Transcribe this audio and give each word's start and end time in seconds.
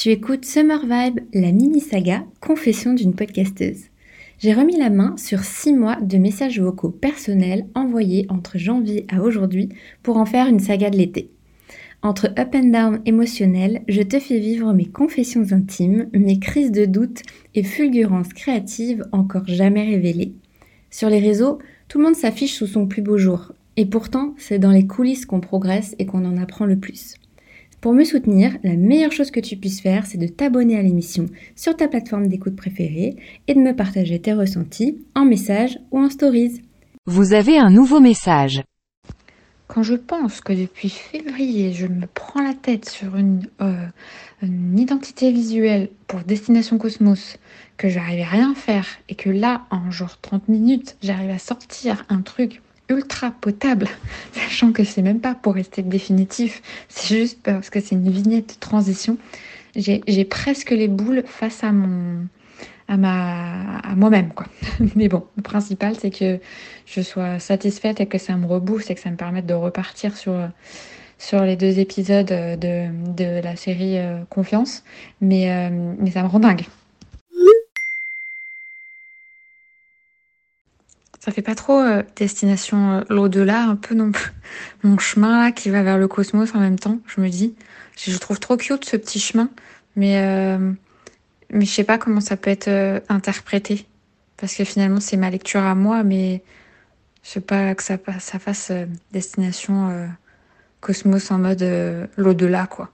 Tu 0.00 0.08
écoutes 0.08 0.46
Summer 0.46 0.80
Vibe, 0.80 1.20
la 1.34 1.52
mini-saga 1.52 2.24
Confession 2.40 2.94
d'une 2.94 3.14
podcasteuse. 3.14 3.82
J'ai 4.38 4.54
remis 4.54 4.78
la 4.78 4.88
main 4.88 5.14
sur 5.18 5.40
6 5.40 5.74
mois 5.74 5.96
de 6.00 6.16
messages 6.16 6.58
vocaux 6.58 6.88
personnels 6.88 7.66
envoyés 7.74 8.24
entre 8.30 8.56
janvier 8.56 9.04
à 9.10 9.20
aujourd'hui 9.20 9.68
pour 10.02 10.16
en 10.16 10.24
faire 10.24 10.46
une 10.46 10.58
saga 10.58 10.88
de 10.88 10.96
l'été. 10.96 11.28
Entre 12.00 12.28
up 12.38 12.54
and 12.54 12.70
down 12.70 13.02
émotionnel, 13.04 13.82
je 13.88 14.00
te 14.00 14.18
fais 14.18 14.38
vivre 14.38 14.72
mes 14.72 14.86
confessions 14.86 15.52
intimes, 15.52 16.08
mes 16.14 16.38
crises 16.38 16.72
de 16.72 16.86
doute 16.86 17.20
et 17.54 17.62
fulgurances 17.62 18.32
créatives 18.32 19.04
encore 19.12 19.48
jamais 19.48 19.84
révélées. 19.84 20.32
Sur 20.90 21.10
les 21.10 21.20
réseaux, 21.20 21.58
tout 21.88 21.98
le 21.98 22.04
monde 22.04 22.16
s'affiche 22.16 22.54
sous 22.54 22.66
son 22.66 22.86
plus 22.86 23.02
beau 23.02 23.18
jour. 23.18 23.52
Et 23.76 23.84
pourtant, 23.84 24.34
c'est 24.38 24.58
dans 24.58 24.72
les 24.72 24.86
coulisses 24.86 25.26
qu'on 25.26 25.40
progresse 25.40 25.94
et 25.98 26.06
qu'on 26.06 26.24
en 26.24 26.38
apprend 26.38 26.64
le 26.64 26.78
plus. 26.78 27.16
Pour 27.80 27.94
me 27.94 28.04
soutenir, 28.04 28.58
la 28.62 28.76
meilleure 28.76 29.12
chose 29.12 29.30
que 29.30 29.40
tu 29.40 29.56
puisses 29.56 29.80
faire, 29.80 30.04
c'est 30.04 30.18
de 30.18 30.26
t'abonner 30.26 30.78
à 30.78 30.82
l'émission 30.82 31.26
sur 31.56 31.74
ta 31.74 31.88
plateforme 31.88 32.28
d'écoute 32.28 32.54
préférée 32.54 33.16
et 33.48 33.54
de 33.54 33.58
me 33.58 33.74
partager 33.74 34.20
tes 34.20 34.34
ressentis 34.34 34.98
en 35.14 35.24
message 35.24 35.78
ou 35.90 35.98
en 35.98 36.10
stories. 36.10 36.60
Vous 37.06 37.32
avez 37.32 37.56
un 37.56 37.70
nouveau 37.70 37.98
message. 37.98 38.62
Quand 39.66 39.82
je 39.82 39.94
pense 39.94 40.42
que 40.42 40.52
depuis 40.52 40.90
février, 40.90 41.72
je 41.72 41.86
me 41.86 42.06
prends 42.06 42.42
la 42.42 42.52
tête 42.52 42.86
sur 42.86 43.16
une, 43.16 43.46
euh, 43.62 43.86
identité 44.76 45.32
visuelle 45.32 45.88
pour 46.06 46.20
Destination 46.20 46.76
Cosmos, 46.76 47.38
que 47.78 47.88
j'arrivais 47.88 48.24
à 48.24 48.28
rien 48.28 48.54
faire 48.54 48.86
et 49.08 49.14
que 49.14 49.30
là, 49.30 49.62
en 49.70 49.90
genre 49.90 50.20
30 50.20 50.48
minutes, 50.48 50.98
j'arrive 51.02 51.30
à 51.30 51.38
sortir 51.38 52.04
un 52.10 52.20
truc 52.20 52.60
ultra 52.90 53.30
potable, 53.30 53.88
sachant 54.32 54.72
que 54.72 54.84
c'est 54.84 55.02
même 55.02 55.20
pas 55.20 55.34
pour 55.34 55.54
rester 55.54 55.82
définitif, 55.82 56.62
c'est 56.88 57.16
juste 57.16 57.40
parce 57.42 57.70
que 57.70 57.80
c'est 57.80 57.94
une 57.94 58.10
vignette 58.10 58.54
de 58.54 58.60
transition. 58.60 59.16
J'ai 59.76 60.24
presque 60.24 60.70
les 60.70 60.88
boules 60.88 61.22
face 61.26 61.62
à 61.62 61.70
mon, 61.70 62.26
à, 62.88 62.96
ma, 62.96 63.78
à 63.78 63.94
moi-même. 63.94 64.30
quoi. 64.32 64.46
Mais 64.96 65.08
bon, 65.08 65.24
le 65.36 65.42
principal, 65.42 65.94
c'est 65.98 66.10
que 66.10 66.40
je 66.86 67.00
sois 67.00 67.38
satisfaite 67.38 68.00
et 68.00 68.06
que 68.06 68.18
ça 68.18 68.36
me 68.36 68.46
rebooste 68.46 68.90
et 68.90 68.94
que 68.96 69.00
ça 69.00 69.10
me 69.10 69.16
permette 69.16 69.46
de 69.46 69.54
repartir 69.54 70.16
sur, 70.16 70.36
sur 71.18 71.42
les 71.42 71.56
deux 71.56 71.78
épisodes 71.78 72.26
de, 72.26 73.14
de 73.14 73.40
la 73.42 73.54
série 73.54 73.98
euh, 73.98 74.18
Confiance. 74.28 74.82
Mais, 75.20 75.50
euh, 75.50 75.94
mais 75.98 76.10
ça 76.10 76.22
me 76.24 76.28
rend 76.28 76.40
dingue. 76.40 76.64
Ça 81.20 81.30
fait 81.32 81.42
pas 81.42 81.54
trop 81.54 81.78
euh, 81.78 82.02
destination 82.16 83.04
l'au-delà, 83.08 83.62
un 83.62 83.76
peu 83.76 83.94
non 83.94 84.10
mon 84.82 84.98
chemin 84.98 85.52
qui 85.52 85.70
va 85.70 85.82
vers 85.82 85.98
le 85.98 86.08
cosmos 86.08 86.54
en 86.54 86.60
même 86.60 86.78
temps, 86.78 86.98
je 87.06 87.20
me 87.20 87.28
dis. 87.28 87.54
Je 87.96 88.16
trouve 88.18 88.40
trop 88.40 88.56
cute 88.56 88.84
ce 88.84 88.96
petit 88.96 89.20
chemin, 89.20 89.50
mais 89.94 90.58
mais 91.52 91.64
je 91.64 91.70
sais 91.70 91.84
pas 91.84 91.98
comment 91.98 92.20
ça 92.20 92.36
peut 92.36 92.50
être 92.50 92.68
euh, 92.68 93.00
interprété. 93.08 93.86
Parce 94.36 94.54
que 94.54 94.64
finalement, 94.64 95.00
c'est 95.00 95.16
ma 95.16 95.30
lecture 95.30 95.62
à 95.62 95.74
moi, 95.74 96.02
mais 96.02 96.42
je 97.22 97.30
sais 97.30 97.40
pas 97.40 97.74
que 97.74 97.82
ça, 97.82 97.98
ça 98.20 98.38
fasse 98.38 98.70
euh, 98.70 98.86
destination 99.12 99.90
euh, 99.90 100.06
cosmos 100.80 101.30
en 101.30 101.38
mode 101.38 101.62
l'au-delà, 102.16 102.66
quoi. 102.66 102.90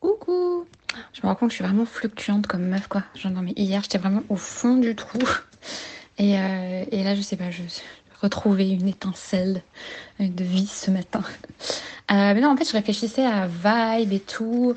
Coucou 0.00 0.66
Je 1.16 1.22
me 1.22 1.28
rends 1.28 1.34
compte 1.34 1.48
que 1.48 1.54
je 1.54 1.62
suis 1.62 1.64
vraiment 1.64 1.86
fluctuante 1.86 2.46
comme 2.46 2.66
meuf, 2.66 2.88
quoi. 2.88 3.02
Genre, 3.14 3.32
mais 3.42 3.54
hier, 3.56 3.82
j'étais 3.82 3.96
vraiment 3.96 4.22
au 4.28 4.36
fond 4.36 4.76
du 4.76 4.94
trou. 4.94 5.18
Et, 6.18 6.32
et 6.32 7.04
là, 7.04 7.14
je 7.14 7.20
sais 7.20 7.36
pas, 7.36 7.50
je 7.50 7.60
retrouvais 8.22 8.70
une 8.70 8.88
étincelle 8.88 9.62
de 10.18 10.44
vie 10.44 10.66
ce 10.66 10.90
matin. 10.90 11.22
Euh, 12.12 12.34
mais 12.34 12.40
non, 12.40 12.50
en 12.50 12.56
fait, 12.56 12.64
je 12.64 12.72
réfléchissais 12.72 13.26
à 13.26 13.48
vibe 13.48 14.12
et 14.12 14.20
tout. 14.20 14.76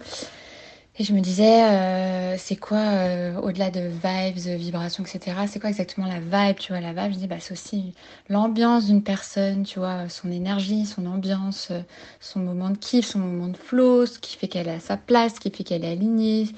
Et 1.01 1.05
je 1.05 1.13
me 1.13 1.21
disais, 1.21 1.63
euh, 1.63 2.35
c'est 2.37 2.57
quoi, 2.57 2.77
euh, 2.77 3.39
au-delà 3.39 3.71
de 3.71 3.79
vibes, 3.79 4.59
vibrations, 4.59 5.05
etc., 5.05 5.37
c'est 5.47 5.61
quoi 5.61 5.69
exactement 5.69 6.07
la 6.07 6.19
vibe, 6.19 6.57
tu 6.57 6.73
vois, 6.73 6.81
la 6.81 6.91
vibe, 6.91 7.13
je 7.13 7.19
dis, 7.19 7.27
bah, 7.27 7.37
c'est 7.39 7.53
aussi 7.53 7.93
l'ambiance 8.27 8.87
d'une 8.87 9.01
personne, 9.01 9.63
tu 9.63 9.79
vois, 9.79 10.09
son 10.09 10.29
énergie, 10.29 10.85
son 10.85 11.05
ambiance, 11.05 11.71
son 12.19 12.41
moment 12.41 12.69
de 12.69 12.77
kiff, 12.77 13.05
son 13.05 13.19
moment 13.19 13.47
de 13.47 13.55
flow, 13.55 14.05
ce 14.07 14.19
qui 14.19 14.35
fait 14.35 14.49
qu'elle 14.49 14.67
est 14.67 14.73
à 14.73 14.79
sa 14.81 14.97
place, 14.97 15.35
ce 15.35 15.39
qui 15.39 15.49
fait 15.51 15.63
qu'elle 15.63 15.85
est 15.85 15.91
alignée, 15.93 16.49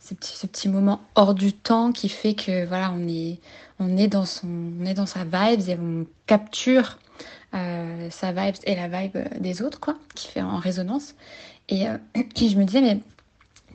ce 0.00 0.14
petit, 0.14 0.34
ce 0.34 0.46
petit 0.46 0.70
moment 0.70 1.02
hors 1.14 1.34
du 1.34 1.52
temps 1.52 1.92
qui 1.92 2.08
fait 2.08 2.32
que, 2.32 2.64
voilà, 2.64 2.90
on 2.90 3.06
est, 3.06 3.38
on 3.80 3.98
est 3.98 4.08
dans 4.08 4.24
son, 4.24 4.48
on 4.80 4.86
est 4.86 4.94
dans 4.94 5.04
sa 5.04 5.24
vibe 5.24 5.60
et 5.68 5.76
on 5.78 6.06
capture 6.26 6.98
euh, 7.52 8.08
sa 8.10 8.32
vibe 8.32 8.54
et 8.64 8.76
la 8.76 8.88
vibe 8.88 9.18
des 9.40 9.60
autres, 9.60 9.78
quoi, 9.78 9.96
qui 10.14 10.28
fait 10.28 10.40
en 10.40 10.56
résonance. 10.56 11.14
Et, 11.68 11.86
euh, 11.86 11.98
je 12.36 12.56
me 12.56 12.64
disais, 12.64 12.80
mais 12.80 12.98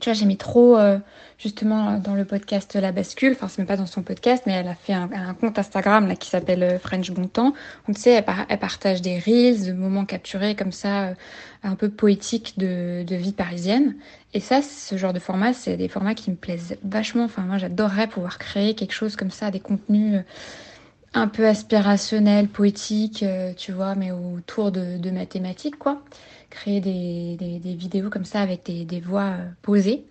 tu 0.00 0.08
vois, 0.08 0.14
j'ai 0.14 0.24
mis 0.26 0.36
trop, 0.36 0.76
euh, 0.78 0.98
justement, 1.38 1.98
dans 1.98 2.14
le 2.14 2.24
podcast 2.24 2.74
La 2.74 2.92
Bascule, 2.92 3.32
enfin, 3.32 3.48
c'est 3.48 3.58
même 3.58 3.66
pas 3.66 3.76
dans 3.76 3.86
son 3.86 4.02
podcast, 4.02 4.44
mais 4.46 4.54
elle 4.54 4.68
a 4.68 4.74
fait 4.74 4.92
un, 4.92 5.34
compte 5.34 5.58
Instagram 5.58 6.08
là, 6.08 6.16
qui 6.16 6.28
s'appelle 6.28 6.78
French 6.82 7.10
Bon 7.10 7.26
Temps. 7.26 7.52
Donc, 7.86 7.96
tu 7.96 8.02
sais, 8.02 8.24
elle, 8.48 8.58
partage 8.58 9.02
des 9.02 9.18
reels, 9.18 9.66
de 9.66 9.72
moments 9.72 10.04
capturés 10.04 10.56
comme 10.56 10.72
ça, 10.72 11.14
un 11.62 11.74
peu 11.74 11.88
poétiques 11.88 12.58
de, 12.58 13.04
de 13.06 13.16
vie 13.16 13.32
parisienne. 13.32 13.94
Et 14.34 14.40
ça, 14.40 14.62
ce 14.62 14.96
genre 14.96 15.12
de 15.12 15.18
format, 15.18 15.52
c'est 15.52 15.76
des 15.76 15.88
formats 15.88 16.14
qui 16.14 16.30
me 16.30 16.36
plaisent 16.36 16.76
vachement. 16.82 17.24
Enfin, 17.24 17.42
moi, 17.42 17.58
j'adorerais 17.58 18.06
pouvoir 18.06 18.38
créer 18.38 18.74
quelque 18.74 18.94
chose 18.94 19.16
comme 19.16 19.30
ça, 19.30 19.50
des 19.50 19.60
contenus 19.60 20.22
un 21.14 21.28
peu 21.28 21.46
aspirationnel, 21.46 22.48
poétique, 22.48 23.22
euh, 23.22 23.52
tu 23.56 23.72
vois, 23.72 23.94
mais 23.94 24.12
autour 24.12 24.70
de, 24.72 24.98
de 24.98 25.10
mathématiques, 25.10 25.78
quoi. 25.78 26.02
Créer 26.50 26.80
des, 26.80 27.36
des, 27.36 27.74
vidéos 27.74 28.10
comme 28.10 28.24
ça 28.24 28.40
avec 28.40 28.64
des, 28.64 28.84
des 28.84 29.00
voix 29.00 29.36
euh, 29.38 29.48
posées. 29.62 30.04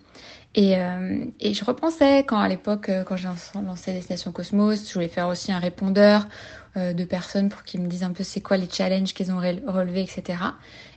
Et, 0.54 0.76
euh, 0.78 1.24
et, 1.38 1.54
je 1.54 1.64
repensais 1.64 2.24
quand 2.24 2.38
à 2.38 2.48
l'époque, 2.48 2.90
quand 3.06 3.16
j'ai 3.16 3.28
lancé 3.54 3.92
Destination 3.92 4.32
Cosmos, 4.32 4.88
je 4.88 4.94
voulais 4.94 5.08
faire 5.08 5.28
aussi 5.28 5.52
un 5.52 5.58
répondeur 5.58 6.26
de 6.76 7.04
personnes 7.04 7.48
pour 7.48 7.64
qu'ils 7.64 7.80
me 7.80 7.88
disent 7.88 8.04
un 8.04 8.12
peu 8.12 8.22
c'est 8.22 8.40
quoi 8.40 8.56
les 8.56 8.68
challenges 8.70 9.12
qu'ils 9.12 9.32
ont 9.32 9.38
relevés, 9.38 10.02
etc. 10.02 10.38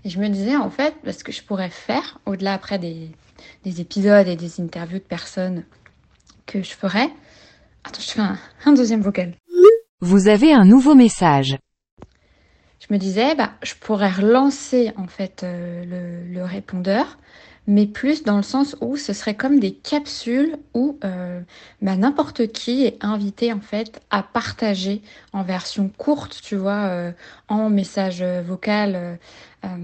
Et 0.05 0.09
je 0.09 0.19
me 0.19 0.27
disais 0.29 0.55
en 0.55 0.69
fait, 0.69 0.95
parce 1.03 1.23
que 1.23 1.31
je 1.31 1.43
pourrais 1.43 1.69
faire, 1.69 2.19
au-delà 2.25 2.53
après 2.53 2.79
des, 2.79 3.09
des, 3.63 3.81
épisodes 3.81 4.27
et 4.27 4.35
des 4.35 4.61
interviews 4.61 4.99
de 4.99 5.03
personnes 5.03 5.63
que 6.45 6.61
je 6.61 6.73
ferais. 6.73 7.09
Attends, 7.83 8.01
je 8.01 8.11
fais 8.11 8.21
un, 8.21 8.37
un 8.65 8.73
deuxième 8.73 9.01
vocal. 9.01 9.33
Vous 10.05 10.27
avez 10.27 10.51
un 10.51 10.65
nouveau 10.65 10.95
message. 10.95 11.57
Je 12.81 12.93
me 12.93 12.97
disais, 12.97 13.35
bah, 13.35 13.51
je 13.63 13.73
pourrais 13.73 14.11
relancer 14.11 14.91
en 14.97 15.07
fait 15.07 15.43
euh, 15.43 16.25
le, 16.29 16.43
répondeur, 16.43 17.17
mais 17.67 17.85
plus 17.85 18.23
dans 18.23 18.37
le 18.37 18.43
sens 18.43 18.75
où 18.81 18.97
ce 18.97 19.13
serait 19.13 19.35
comme 19.35 19.59
des 19.59 19.73
capsules 19.73 20.57
où 20.73 20.97
euh, 21.03 21.41
bah, 21.81 21.95
n'importe 21.95 22.47
qui 22.47 22.85
est 22.85 22.97
invité 23.01 23.53
en 23.53 23.61
fait 23.61 24.01
à 24.09 24.23
partager 24.23 25.01
en 25.31 25.43
version 25.43 25.89
courte, 25.97 26.41
tu 26.43 26.55
vois, 26.55 26.87
euh, 26.89 27.11
en 27.47 27.69
message 27.69 28.23
vocal 28.23 29.17
euh, 29.65 29.77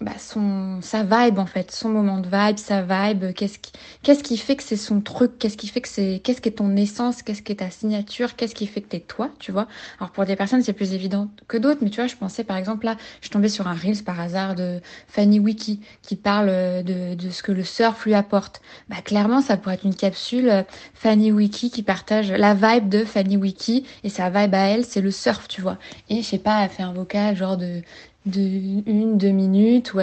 bah, 0.00 0.12
son, 0.18 0.80
sa 0.80 1.02
vibe 1.02 1.38
en 1.38 1.44
fait, 1.44 1.70
son 1.70 1.90
moment 1.90 2.20
de 2.20 2.28
vibe, 2.28 2.56
sa 2.56 2.80
vibe, 2.82 3.34
qu'est-ce 3.34 3.58
qui, 3.58 3.72
qu'est-ce 4.02 4.22
qui 4.22 4.38
fait 4.38 4.56
que 4.56 4.62
c'est 4.62 4.76
son 4.76 5.02
truc, 5.02 5.38
qu'est-ce 5.38 5.58
qui 5.58 5.68
fait 5.68 5.82
que 5.82 5.88
c'est, 5.88 6.22
qu'est-ce 6.24 6.40
qui 6.40 6.48
est 6.48 6.52
ton 6.52 6.74
essence, 6.76 7.22
qu'est-ce 7.22 7.42
qui 7.42 7.52
est 7.52 7.56
ta 7.56 7.70
signature, 7.70 8.34
qu'est-ce 8.34 8.54
qui 8.54 8.66
fait 8.66 8.80
que 8.80 8.88
t'es 8.88 9.00
toi, 9.00 9.28
tu 9.38 9.52
vois. 9.52 9.68
Alors 10.00 10.10
pour 10.10 10.24
des 10.24 10.36
personnes 10.36 10.62
c'est 10.62 10.72
plus 10.72 10.94
évident 10.94 11.28
que 11.48 11.58
d'autres, 11.58 11.80
mais 11.82 11.90
tu 11.90 11.96
vois, 11.96 12.06
je 12.06 12.16
pensais 12.16 12.44
par 12.44 12.56
exemple 12.56 12.86
là, 12.86 12.96
je 13.20 13.28
tombée 13.28 13.50
sur 13.50 13.68
un 13.68 13.74
reels 13.74 14.02
par 14.04 14.18
hasard 14.18 14.54
de 14.54 14.80
Fanny 15.08 15.38
Wiki 15.38 15.80
qui 16.00 16.16
parle 16.16 16.46
de, 16.82 16.93
de 16.94 17.30
ce 17.30 17.42
que 17.42 17.52
le 17.52 17.64
surf 17.64 18.04
lui 18.04 18.14
apporte. 18.14 18.60
Bah 18.88 18.96
clairement 19.04 19.40
ça 19.40 19.56
pourrait 19.56 19.74
être 19.74 19.84
une 19.84 19.94
capsule 19.94 20.48
euh, 20.48 20.62
Fanny 20.94 21.32
Wiki 21.32 21.70
qui 21.70 21.82
partage 21.82 22.30
la 22.30 22.54
vibe 22.54 22.88
de 22.88 23.04
Fanny 23.04 23.36
Wiki 23.36 23.86
et 24.02 24.08
sa 24.08 24.30
vibe 24.30 24.54
à 24.54 24.66
elle 24.68 24.84
c'est 24.84 25.00
le 25.00 25.10
surf, 25.10 25.48
tu 25.48 25.60
vois. 25.60 25.78
Et 26.08 26.22
je 26.22 26.26
sais 26.26 26.38
pas, 26.38 26.62
elle 26.62 26.70
fait 26.70 26.82
un 26.82 26.92
vocal 26.92 27.36
genre 27.36 27.56
de 27.56 27.82
de 28.26 28.40
une, 28.40 29.18
deux 29.18 29.30
minutes, 29.30 29.92
ou, 29.92 29.98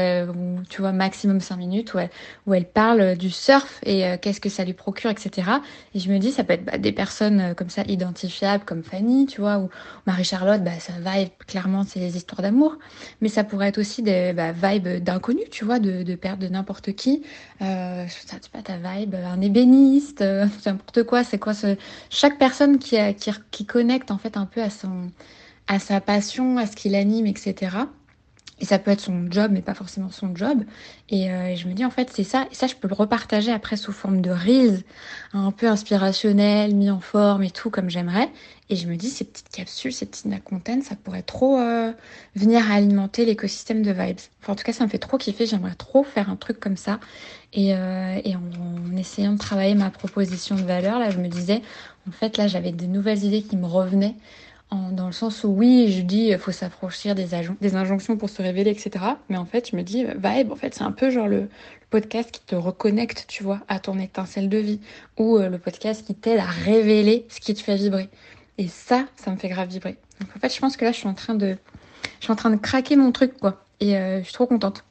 tu 0.70 0.82
vois, 0.82 0.92
maximum 0.92 1.40
cinq 1.40 1.58
minutes, 1.58 1.94
où 1.94 2.00
elle, 2.00 2.10
où 2.46 2.54
elle 2.54 2.66
parle 2.66 3.18
du 3.18 3.32
surf 3.32 3.80
et 3.84 4.06
euh, 4.06 4.18
qu'est-ce 4.22 4.40
que 4.40 4.50
ça 4.50 4.64
lui 4.64 4.74
procure, 4.74 5.10
etc. 5.10 5.50
Et 5.96 6.00
je 6.00 6.12
me 6.12 6.20
dis, 6.20 6.32
ça 6.32 6.44
peut 6.44 6.54
être 6.54 6.66
bah, 6.66 6.78
des 6.78 6.92
personnes 6.92 7.40
euh, 7.40 7.54
comme 7.56 7.70
ça 7.70 7.82
identifiables, 7.88 8.64
comme 8.64 8.84
Fanny, 8.84 9.26
tu 9.26 9.42
vois, 9.42 9.58
ou 9.58 9.70
Marie-Charlotte, 10.06 10.64
bah, 10.64 10.80
ça 10.80 10.94
vibe, 11.04 11.30
clairement, 11.48 11.84
c'est 11.84 12.00
des 12.00 12.16
histoires 12.16 12.42
d'amour. 12.42 12.78
Mais 13.22 13.28
ça 13.28 13.44
pourrait 13.44 13.70
être 13.70 13.80
aussi 13.80 14.04
des 14.04 14.34
bah, 14.34 14.52
vibes 14.52 15.04
d'inconnus, 15.04 15.50
tu 15.50 15.66
vois, 15.66 15.80
de, 15.80 16.04
de 16.04 16.16
perdre 16.16 16.44
de 16.44 16.48
n'importe 16.48 16.94
qui. 16.94 17.24
Euh, 17.62 18.06
je 18.08 18.14
sais 18.14 18.38
pas, 18.52 18.62
ta 18.62 18.78
vibe, 18.78 19.16
un 19.16 19.42
ébéniste, 19.42 20.22
euh, 20.22 20.46
n'importe 20.66 21.04
quoi, 21.04 21.24
c'est 21.24 21.40
quoi 21.40 21.56
ce... 21.56 21.76
Chaque 22.12 22.38
personne 22.38 22.78
qui, 22.78 22.98
qui, 23.16 23.32
qui 23.50 23.66
connecte, 23.66 24.12
en 24.12 24.20
fait, 24.20 24.38
un 24.38 24.46
peu 24.46 24.62
à 24.62 24.70
son 24.70 25.10
à 25.68 25.80
sa 25.80 26.02
passion, 26.02 26.58
à 26.58 26.66
ce 26.66 26.76
qui 26.76 26.90
l'anime, 26.90 27.28
etc 27.28 27.86
Et 28.62 28.66
ça 28.66 28.78
peut 28.78 28.92
être 28.92 29.02
son 29.02 29.26
job, 29.32 29.50
mais 29.52 29.62
pas 29.64 29.74
forcément 29.74 30.12
son 30.12 30.36
job. 30.36 30.64
Et, 31.10 31.32
euh, 31.32 31.56
je 31.56 31.68
me 31.68 31.74
dis, 31.74 31.84
en 31.84 31.90
fait, 31.90 32.12
c'est 32.14 32.24
ça. 32.24 32.48
Et 32.52 32.56
ça, 32.56 32.68
je 32.68 32.76
peux 32.76 32.88
le 32.88 32.94
repartager 32.94 33.52
après 33.52 33.76
sous 33.76 33.92
forme 33.92 34.22
de 34.22 34.30
reels, 34.30 34.84
un 35.34 35.52
peu 35.52 35.68
inspirationnel, 35.68 36.76
mis 36.76 36.92
en 36.92 37.00
forme 37.00 37.42
et 37.42 37.50
tout, 37.50 37.72
comme 37.72 37.90
j'aimerais. 37.90 38.30
Et 38.70 38.76
je 38.76 38.88
me 38.88 38.96
dis, 38.96 39.10
ces 39.10 39.26
petites 39.26 39.50
capsules, 39.50 39.92
ces 39.92 40.06
petites 40.06 40.44
content, 40.44 40.80
ça 40.84 40.96
pourrait 40.96 41.24
trop 41.24 41.60
euh, 41.60 41.92
venir 42.36 42.72
alimenter 42.72 43.26
l'écosystème 43.26 43.82
de 43.82 43.92
Vibes. 43.92 44.20
Enfin, 44.42 44.54
en 44.54 44.56
tout 44.56 44.64
cas, 44.64 44.74
ça 44.74 44.84
me 44.84 44.90
fait 44.90 45.00
trop 45.00 45.18
kiffer. 45.18 45.48
J'aimerais 45.48 45.76
trop 45.76 46.04
faire 46.04 46.30
un 46.30 46.36
truc 46.36 46.60
comme 46.60 46.78
ça. 46.78 47.00
Et, 47.54 47.74
euh, 47.76 48.22
et 48.24 48.36
en, 48.36 48.42
en, 48.42 48.96
essayant 48.96 49.34
de 49.34 49.40
travailler 49.40 49.74
ma 49.74 49.90
proposition 49.90 50.56
de 50.56 50.62
valeur, 50.62 51.00
là, 51.00 51.10
je 51.10 51.18
me 51.18 51.28
disais, 51.28 51.64
en 52.08 52.12
fait, 52.12 52.38
là, 52.38 52.48
j'avais 52.48 52.72
des 52.72 52.88
nouvelles 52.88 53.24
idées 53.24 53.42
qui 53.42 53.58
me 53.58 53.66
revenaient 53.66 54.16
dans 54.72 55.08
le 55.08 55.12
sens 55.12 55.44
où 55.44 55.50
oui, 55.50 55.92
je 55.92 56.02
dis 56.02 56.28
il 56.30 56.38
faut 56.38 56.52
s'affranchir 56.52 57.16
des, 57.16 57.34
injonctions 57.76 58.18
pour 58.18 58.30
se 58.30 58.42
révéler, 58.42 58.72
etc. 58.72 59.04
Mais 59.30 59.38
en 59.38 59.46
fait, 59.46 59.70
je 59.70 59.76
me 59.76 59.84
dis 59.84 60.06
vibe, 60.06 60.52
en 60.52 60.56
fait, 60.56 60.74
c'est 60.74 60.84
un 60.84 60.92
peu 60.92 61.10
genre 61.10 61.28
le, 61.28 61.50
podcast 61.92 62.32
qui 62.32 62.42
te 62.42 62.56
reconnecte, 62.56 63.26
tu 63.28 63.44
vois, 63.44 63.60
à 63.68 63.80
ton 63.80 64.00
étincelle 64.00 64.50
de 64.50 64.58
vie, 64.58 64.80
ou 65.20 65.38
euh, 65.38 65.50
le 65.50 65.60
podcast 65.60 66.06
qui 66.08 66.16
t'aide 66.16 66.40
à 66.40 66.46
révéler 66.46 67.28
ce 67.30 67.40
qui 67.40 67.54
te 67.54 67.62
fait 67.62 67.76
vibrer. 67.76 68.10
Et 68.58 68.68
ça, 68.68 69.06
ça 69.18 69.30
me 69.30 69.36
fait 69.36 69.50
grave 69.50 69.70
vibrer. 69.70 69.98
Donc 70.20 70.30
en 70.36 70.40
fait, 70.40 70.54
je 70.54 70.60
pense 70.60 70.78
que 70.78 70.86
là, 70.86 70.94
je 70.94 70.98
suis 70.98 71.08
en 71.08 71.14
train 71.14 71.36
de, 71.36 71.58
je 72.20 72.24
suis 72.24 72.32
en 72.32 72.36
train 72.36 72.50
de 72.50 72.56
craquer 72.56 72.96
mon 72.96 73.12
truc, 73.12 73.38
quoi. 73.38 73.64
Et 73.82 73.98
euh, 73.98 74.20
je 74.20 74.24
suis 74.24 74.34
trop 74.34 74.48
contente. 74.48 74.86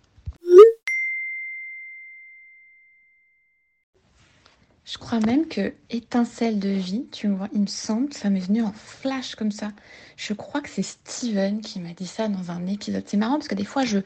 Je 4.90 4.98
crois 4.98 5.20
même 5.20 5.46
que 5.46 5.72
étincelle 5.88 6.58
de 6.58 6.68
vie, 6.68 7.06
tu 7.12 7.28
vois, 7.28 7.46
il 7.54 7.60
me 7.60 7.66
semble, 7.68 8.12
ça 8.12 8.28
m'est 8.28 8.40
venu 8.40 8.60
en 8.60 8.72
flash 8.72 9.36
comme 9.36 9.52
ça. 9.52 9.70
Je 10.16 10.32
crois 10.32 10.60
que 10.60 10.68
c'est 10.68 10.82
Steven 10.82 11.60
qui 11.60 11.78
m'a 11.78 11.92
dit 11.92 12.08
ça 12.08 12.26
dans 12.26 12.50
un 12.50 12.66
épisode. 12.66 13.04
C'est 13.06 13.16
marrant 13.16 13.34
parce 13.34 13.46
que 13.46 13.54
des 13.54 13.64
fois, 13.64 13.84
je, 13.84 14.00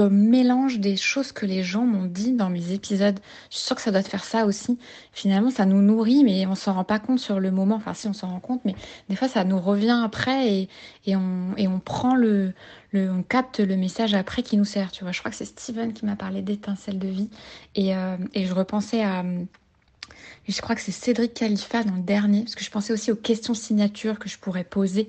mélange 0.00 0.78
des 0.78 0.96
choses 0.96 1.32
que 1.32 1.44
les 1.44 1.64
gens 1.64 1.84
m'ont 1.84 2.04
dit 2.04 2.34
dans 2.34 2.50
mes 2.50 2.70
épisodes. 2.70 3.18
Je 3.50 3.56
suis 3.56 3.66
sûre 3.66 3.74
que 3.74 3.82
ça 3.82 3.90
doit 3.90 4.04
te 4.04 4.08
faire 4.08 4.22
ça 4.22 4.46
aussi. 4.46 4.78
Finalement, 5.12 5.50
ça 5.50 5.66
nous 5.66 5.82
nourrit, 5.82 6.22
mais 6.22 6.46
on 6.46 6.54
s'en 6.54 6.74
rend 6.74 6.84
pas 6.84 7.00
compte 7.00 7.18
sur 7.18 7.40
le 7.40 7.50
moment. 7.50 7.74
Enfin, 7.74 7.94
si 7.94 8.06
on 8.06 8.12
s'en 8.12 8.28
rend 8.28 8.40
compte, 8.40 8.64
mais 8.64 8.76
des 9.08 9.16
fois, 9.16 9.26
ça 9.26 9.42
nous 9.42 9.58
revient 9.58 10.00
après 10.04 10.68
et, 11.04 11.16
on, 11.16 11.80
prend 11.84 12.14
le, 12.14 12.54
on 12.94 13.24
capte 13.24 13.58
le 13.58 13.76
message 13.76 14.14
après 14.14 14.44
qui 14.44 14.56
nous 14.56 14.64
sert. 14.64 14.92
Tu 14.92 15.02
vois, 15.02 15.10
je 15.10 15.18
crois 15.18 15.32
que 15.32 15.36
c'est 15.36 15.46
Steven 15.46 15.92
qui 15.92 16.06
m'a 16.06 16.14
parlé 16.14 16.42
d'étincelle 16.42 17.00
de 17.00 17.08
vie 17.08 17.28
et, 17.74 17.96
euh, 17.96 18.16
et 18.34 18.46
je 18.46 18.54
repensais 18.54 19.02
à 19.02 19.24
je 20.52 20.60
crois 20.60 20.74
que 20.74 20.80
c'est 20.80 20.92
Cédric 20.92 21.34
Khalifa 21.34 21.84
dans 21.84 21.94
le 21.94 22.02
dernier, 22.02 22.42
parce 22.42 22.54
que 22.54 22.64
je 22.64 22.70
pensais 22.70 22.92
aussi 22.92 23.12
aux 23.12 23.16
questions 23.16 23.54
signatures 23.54 24.18
que 24.18 24.28
je 24.28 24.38
pourrais 24.38 24.64
poser. 24.64 25.08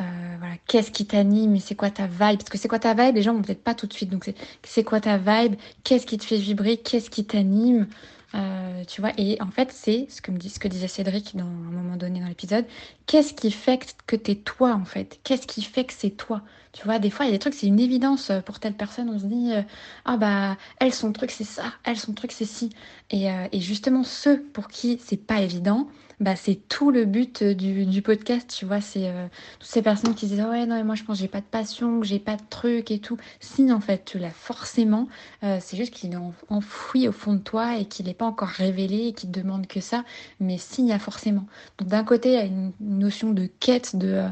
Euh, 0.00 0.04
voilà, 0.38 0.54
qu'est-ce 0.66 0.90
qui 0.90 1.04
t'anime 1.04 1.58
c'est 1.58 1.74
quoi 1.74 1.90
ta 1.90 2.06
vibe? 2.06 2.38
Parce 2.38 2.48
que 2.48 2.58
c'est 2.58 2.68
quoi 2.68 2.78
ta 2.78 2.94
vibe? 2.94 3.16
Les 3.16 3.22
gens 3.22 3.34
vont 3.34 3.42
peut-être 3.42 3.62
pas 3.62 3.74
tout 3.74 3.86
de 3.86 3.92
suite. 3.92 4.08
Donc 4.08 4.32
c'est 4.62 4.84
quoi 4.84 5.00
ta 5.00 5.18
vibe? 5.18 5.56
Qu'est-ce 5.84 6.06
qui 6.06 6.16
te 6.16 6.24
fait 6.24 6.38
vibrer? 6.38 6.76
Qu'est-ce 6.78 7.10
qui 7.10 7.24
t'anime? 7.24 7.86
Euh, 8.34 8.84
tu 8.84 9.00
vois, 9.00 9.12
et 9.18 9.40
en 9.40 9.50
fait, 9.50 9.72
c'est 9.72 10.06
ce 10.08 10.22
que 10.22 10.30
me 10.30 10.38
disait 10.38 10.88
Cédric 10.88 11.36
dans 11.36 11.44
un 11.44 11.46
moment 11.46 11.96
donné 11.96 12.20
dans 12.20 12.28
l'épisode. 12.28 12.64
Qu'est-ce 13.06 13.34
qui 13.34 13.50
fait 13.50 13.96
que 14.06 14.16
t'es 14.16 14.36
toi 14.36 14.72
en 14.74 14.84
fait? 14.84 15.18
Qu'est-ce 15.24 15.46
qui 15.46 15.62
fait 15.62 15.84
que 15.84 15.92
c'est 15.92 16.10
toi? 16.10 16.42
Tu 16.72 16.84
vois, 16.84 17.00
des 17.00 17.10
fois, 17.10 17.26
il 17.26 17.28
y 17.28 17.30
a 17.30 17.34
des 17.34 17.40
trucs, 17.40 17.54
c'est 17.54 17.66
une 17.66 17.80
évidence 17.80 18.30
pour 18.46 18.60
telle 18.60 18.74
personne. 18.74 19.10
On 19.10 19.18
se 19.18 19.24
dit, 19.26 19.52
euh, 19.52 19.62
ah 20.04 20.16
bah, 20.16 20.56
elle 20.78 20.94
son 20.94 21.12
truc 21.12 21.30
c'est 21.32 21.44
ça, 21.44 21.64
elle 21.84 21.98
son 21.98 22.12
truc 22.14 22.30
c'est 22.32 22.44
ci. 22.44 22.70
Et, 23.10 23.30
euh, 23.30 23.48
et 23.52 23.60
justement, 23.60 24.04
ceux 24.04 24.40
pour 24.40 24.68
qui 24.68 25.00
c'est 25.04 25.16
pas 25.16 25.40
évident, 25.40 25.88
bah, 26.20 26.36
c'est 26.36 26.56
tout 26.68 26.90
le 26.90 27.06
but 27.06 27.40
euh, 27.40 27.54
du, 27.54 28.02
podcast, 28.02 28.54
tu 28.54 28.66
vois. 28.66 28.82
C'est 28.82 29.08
euh, 29.08 29.26
toutes 29.58 29.70
ces 29.70 29.80
personnes 29.80 30.14
qui 30.14 30.26
disent 30.26 30.42
Ouais, 30.42 30.66
non, 30.66 30.76
mais 30.76 30.84
moi 30.84 30.94
je 30.94 31.02
pense 31.02 31.16
que 31.16 31.22
j'ai 31.22 31.28
pas 31.28 31.40
de 31.40 31.46
passion, 31.46 32.00
que 32.00 32.06
j'ai 32.06 32.18
pas 32.18 32.36
de 32.36 32.42
truc 32.50 32.90
et 32.90 32.98
tout. 32.98 33.16
Si, 33.40 33.72
en 33.72 33.80
fait, 33.80 34.04
tu 34.04 34.18
l'as 34.18 34.30
forcément. 34.30 35.08
Euh, 35.44 35.58
c'est 35.60 35.78
juste 35.78 35.94
qu'il 35.94 36.12
est 36.12 36.18
enfoui 36.50 37.08
au 37.08 37.12
fond 37.12 37.32
de 37.32 37.38
toi 37.38 37.78
et 37.78 37.86
qu'il 37.86 38.06
n'est 38.06 38.14
pas 38.14 38.26
encore 38.26 38.48
révélé 38.48 39.08
et 39.08 39.12
qu'il 39.14 39.30
te 39.30 39.40
demande 39.40 39.66
que 39.66 39.80
ça. 39.80 40.04
Mais 40.40 40.58
si, 40.58 40.82
il 40.82 40.88
y 40.88 40.92
a 40.92 40.98
forcément. 40.98 41.46
Donc, 41.78 41.88
d'un 41.88 42.04
côté, 42.04 42.28
il 42.28 42.34
y 42.34 42.38
a 42.38 42.44
une 42.44 42.72
notion 42.80 43.30
de 43.30 43.48
quête 43.58 43.96
de 43.96 44.22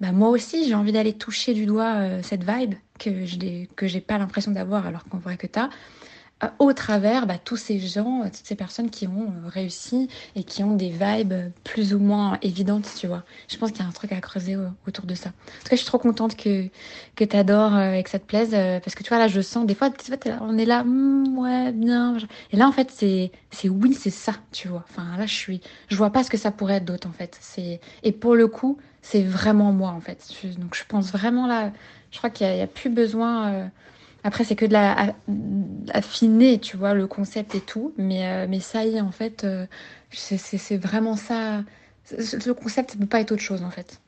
bah, 0.00 0.12
moi 0.12 0.28
aussi, 0.28 0.68
j'ai 0.68 0.74
envie 0.74 0.92
d'aller 0.92 1.14
toucher 1.14 1.54
du 1.54 1.64
doigt 1.64 2.22
cette 2.22 2.44
vibe 2.44 2.74
que 2.98 3.24
je 3.24 3.38
j'ai 3.82 4.00
pas 4.00 4.18
l'impression 4.18 4.52
d'avoir 4.52 4.86
alors 4.86 5.04
qu'on 5.04 5.16
voit 5.16 5.36
que 5.36 5.46
tu 5.46 5.58
as 5.58 5.70
au 6.58 6.72
travers 6.72 7.26
bah, 7.26 7.36
tous 7.42 7.56
ces 7.56 7.78
gens, 7.78 8.22
toutes 8.24 8.46
ces 8.46 8.54
personnes 8.54 8.88
qui 8.88 9.06
ont 9.06 9.32
euh, 9.44 9.48
réussi 9.48 10.08
et 10.34 10.44
qui 10.44 10.62
ont 10.62 10.74
des 10.74 10.88
vibes 10.88 11.34
plus 11.64 11.92
ou 11.92 11.98
moins 11.98 12.38
évidentes, 12.42 12.88
tu 12.98 13.06
vois. 13.06 13.24
Je 13.48 13.56
pense 13.58 13.70
qu'il 13.72 13.80
y 13.80 13.84
a 13.84 13.88
un 13.88 13.92
truc 13.92 14.12
à 14.12 14.20
creuser 14.20 14.56
autour 14.86 15.04
de 15.04 15.14
ça. 15.14 15.28
En 15.30 15.62
tout 15.62 15.68
cas, 15.68 15.76
je 15.76 15.76
suis 15.76 15.86
trop 15.86 15.98
contente 15.98 16.36
que, 16.36 16.66
que 17.14 17.24
tu 17.24 17.36
adores 17.36 17.74
euh, 17.74 17.92
et 17.92 18.02
que 18.02 18.10
ça 18.10 18.18
te 18.18 18.24
plaise 18.24 18.50
euh, 18.54 18.80
parce 18.80 18.94
que 18.94 19.02
tu 19.02 19.10
vois, 19.10 19.18
là, 19.18 19.28
je 19.28 19.40
sens 19.40 19.66
des 19.66 19.74
fois, 19.74 19.90
on 20.40 20.56
est 20.56 20.64
là, 20.64 20.82
hmm, 20.84 21.38
ouais, 21.38 21.72
bien. 21.72 22.16
Et 22.52 22.56
là, 22.56 22.66
en 22.66 22.72
fait, 22.72 22.90
c'est, 22.90 23.30
oui, 23.68 23.92
c'est 23.92 24.10
ça, 24.10 24.32
tu 24.52 24.68
vois. 24.68 24.84
Enfin, 24.88 25.16
là, 25.18 25.26
je 25.26 25.34
suis, 25.34 25.60
je 25.88 25.96
vois 25.96 26.10
pas 26.10 26.24
ce 26.24 26.30
que 26.30 26.38
ça 26.38 26.50
pourrait 26.50 26.76
être 26.76 26.86
d'autre, 26.86 27.08
en 27.08 27.12
fait. 27.12 27.38
Et 28.02 28.12
pour 28.12 28.34
le 28.34 28.48
coup, 28.48 28.78
c'est 29.02 29.22
vraiment 29.22 29.72
moi, 29.72 29.90
en 29.90 30.00
fait. 30.00 30.26
donc, 30.58 30.74
je 30.74 30.84
pense 30.88 31.12
vraiment 31.12 31.46
là, 31.46 31.70
je 32.12 32.18
crois 32.18 32.30
qu'il 32.30 32.46
n'y 32.46 32.60
a, 32.60 32.64
a, 32.64 32.66
plus 32.66 32.90
besoin. 32.90 33.70
Après, 34.22 34.44
c'est 34.44 34.56
que 34.56 34.66
de 34.66 34.72
la 34.72 35.14
affiner, 35.92 36.58
tu 36.58 36.76
vois, 36.76 36.94
le 36.94 37.06
concept 37.06 37.54
et 37.54 37.60
tout. 37.60 37.92
Mais, 37.96 38.26
euh, 38.26 38.60
ça 38.60 38.84
y 38.84 38.96
est, 38.96 39.00
en 39.00 39.12
fait, 39.12 39.44
euh, 39.44 39.66
c'est 40.12 40.76
vraiment 40.76 41.16
ça. 41.16 41.62
Le 42.12 42.52
concept, 42.52 42.92
ça 42.92 42.98
peut 42.98 43.06
pas 43.06 43.20
être 43.20 43.32
autre 43.32 43.42
chose, 43.42 43.62
en 43.62 43.70
fait. 43.70 44.00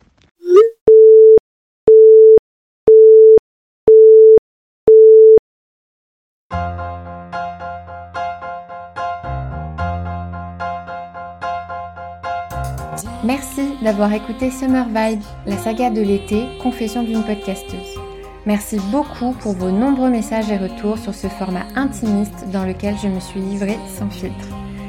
Merci 13.25 13.63
d'avoir 13.83 14.13
écouté 14.13 14.51
Summer 14.51 14.85
Vibe, 14.89 15.23
la 15.47 15.57
saga 15.57 15.91
de 15.91 16.01
l'été, 16.01 16.45
confession 16.61 17.05
d'une 17.05 17.23
podcasteuse. 17.23 18.12
Merci 18.45 18.81
beaucoup 18.91 19.33
pour 19.39 19.53
vos 19.53 19.71
nombreux 19.71 20.11
messages 20.11 20.51
et 20.51 20.57
retours 20.57 20.99
sur 20.99 21.15
ce 21.15 21.29
format 21.29 21.65
intimiste 21.77 22.47
dans 22.53 22.65
lequel 22.65 22.97
je 23.01 23.07
me 23.07 23.21
suis 23.21 23.39
livrée 23.39 23.79
sans 23.97 24.11
filtre. 24.11 24.49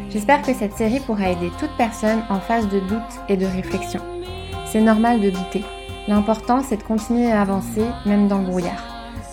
J'espère 0.10 0.42
que 0.42 0.56
cette 0.56 0.74
série 0.74 1.00
pourra 1.00 1.30
aider 1.30 1.52
toute 1.60 1.70
personne 1.78 2.24
en 2.32 2.40
phase 2.40 2.68
de 2.70 2.80
doute 2.80 3.00
et 3.30 3.38
de 3.38 3.46
réflexion. 3.46 4.02
C'est 4.66 4.82
normal 4.82 5.22
de 5.22 5.30
douter. 5.30 5.64
L'important, 6.08 6.64
c'est 6.64 6.78
de 6.78 6.84
continuer 6.84 7.32
à 7.32 7.42
avancer, 7.42 7.86
même 8.08 8.28
dans 8.28 8.40
le 8.40 8.48
brouillard. 8.48 8.84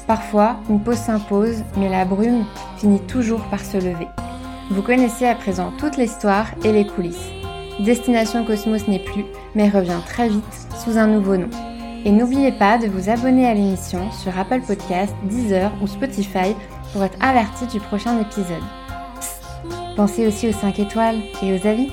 Parfois, 0.06 0.56
une 0.68 0.80
pause 0.80 0.96
s'impose, 0.98 1.64
mais 1.78 1.88
la 1.88 2.04
brume 2.04 2.44
finit 2.76 3.00
toujours 3.00 3.42
par 3.44 3.60
se 3.60 3.78
lever. 3.78 4.08
Vous 4.70 4.82
connaissez 4.82 5.26
à 5.26 5.34
présent 5.34 5.72
toute 5.78 5.96
l'histoire 5.96 6.46
et 6.62 6.72
les 6.72 6.86
coulisses. 6.86 7.30
Destination 7.80 8.44
Cosmos 8.44 8.86
n'est 8.86 8.98
plus, 8.98 9.24
mais 9.54 9.70
revient 9.70 10.00
très 10.04 10.28
vite 10.28 10.44
sous 10.84 10.98
un 10.98 11.06
nouveau 11.06 11.38
nom. 11.38 11.48
Et 12.04 12.10
n'oubliez 12.10 12.52
pas 12.52 12.78
de 12.78 12.86
vous 12.86 13.10
abonner 13.10 13.46
à 13.46 13.54
l'émission 13.54 14.10
sur 14.12 14.38
Apple 14.38 14.62
Podcasts, 14.66 15.14
Deezer 15.24 15.70
ou 15.82 15.86
Spotify 15.86 16.54
pour 16.92 17.04
être 17.04 17.18
averti 17.20 17.66
du 17.66 17.78
prochain 17.78 18.18
épisode. 18.18 18.62
Pensez 19.96 20.26
aussi 20.26 20.48
aux 20.48 20.52
5 20.52 20.78
étoiles 20.78 21.18
et 21.42 21.52
aux 21.52 21.66
avis. 21.66 21.90